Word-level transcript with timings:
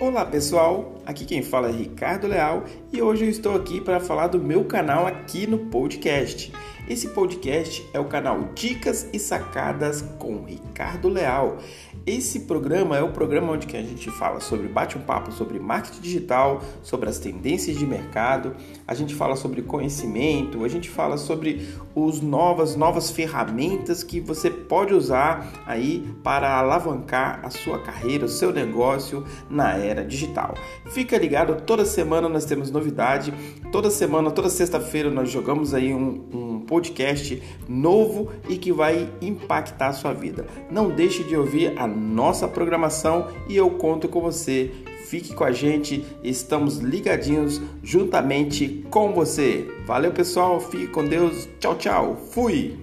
Olá 0.00 0.24
pessoal, 0.24 0.94
aqui 1.04 1.24
quem 1.24 1.42
fala 1.42 1.70
é 1.70 1.72
Ricardo 1.72 2.28
Leal 2.28 2.62
e 2.92 3.02
hoje 3.02 3.24
eu 3.24 3.28
estou 3.28 3.56
aqui 3.56 3.80
para 3.80 3.98
falar 3.98 4.28
do 4.28 4.38
meu 4.38 4.64
canal 4.64 5.08
aqui 5.08 5.44
no 5.44 5.58
podcast. 5.58 6.52
Esse 6.88 7.08
podcast 7.08 7.86
é 7.92 7.98
o 8.00 8.06
canal 8.06 8.48
Dicas 8.54 9.06
e 9.12 9.18
Sacadas 9.18 10.00
com 10.18 10.44
Ricardo 10.44 11.08
Leal. 11.08 11.58
Esse 12.06 12.40
programa 12.40 12.96
é 12.96 13.02
o 13.02 13.12
programa 13.12 13.52
onde 13.52 13.66
a 13.76 13.82
gente 13.82 14.10
fala 14.10 14.40
sobre 14.40 14.68
bate 14.68 14.96
um 14.96 15.02
papo 15.02 15.30
sobre 15.30 15.58
marketing 15.58 16.00
digital, 16.00 16.62
sobre 16.82 17.10
as 17.10 17.18
tendências 17.18 17.76
de 17.76 17.84
mercado, 17.84 18.56
a 18.86 18.94
gente 18.94 19.14
fala 19.14 19.36
sobre 19.36 19.60
conhecimento, 19.60 20.64
a 20.64 20.68
gente 20.68 20.88
fala 20.88 21.18
sobre 21.18 21.68
os 21.94 22.22
novas 22.22 22.76
novas 22.76 23.10
ferramentas 23.10 24.02
que 24.02 24.20
você 24.20 24.48
pode 24.48 24.94
usar 24.94 25.52
aí 25.66 26.08
para 26.22 26.56
alavancar 26.56 27.40
a 27.42 27.50
sua 27.50 27.80
carreira, 27.80 28.24
o 28.24 28.28
seu 28.28 28.50
negócio 28.50 29.26
na 29.50 29.76
era 29.76 29.87
digital. 29.94 30.54
Fica 30.86 31.16
ligado, 31.16 31.62
toda 31.62 31.84
semana 31.84 32.28
nós 32.28 32.44
temos 32.44 32.70
novidade, 32.70 33.32
toda 33.70 33.90
semana, 33.90 34.30
toda 34.30 34.48
sexta-feira 34.48 35.10
nós 35.10 35.30
jogamos 35.30 35.74
aí 35.74 35.92
um, 35.92 36.24
um 36.32 36.60
podcast 36.60 37.42
novo 37.68 38.30
e 38.48 38.56
que 38.56 38.72
vai 38.72 39.08
impactar 39.20 39.88
a 39.88 39.92
sua 39.92 40.12
vida. 40.12 40.46
Não 40.70 40.90
deixe 40.90 41.24
de 41.24 41.36
ouvir 41.36 41.78
a 41.78 41.86
nossa 41.86 42.46
programação 42.46 43.28
e 43.48 43.56
eu 43.56 43.70
conto 43.70 44.08
com 44.08 44.20
você. 44.20 44.70
Fique 45.06 45.34
com 45.34 45.42
a 45.42 45.52
gente, 45.52 46.04
estamos 46.22 46.78
ligadinhos 46.78 47.62
juntamente 47.82 48.84
com 48.90 49.14
você. 49.14 49.66
Valeu, 49.86 50.12
pessoal, 50.12 50.60
fique 50.60 50.88
com 50.88 51.02
Deus. 51.02 51.48
Tchau, 51.58 51.76
tchau. 51.76 52.16
Fui. 52.30 52.76